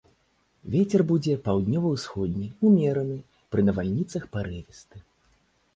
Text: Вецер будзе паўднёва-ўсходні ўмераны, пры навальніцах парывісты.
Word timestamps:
Вецер 0.75 1.01
будзе 1.11 1.35
паўднёва-ўсходні 1.47 2.47
ўмераны, 2.71 3.17
пры 3.53 3.61
навальніцах 3.69 4.23
парывісты. 4.37 4.97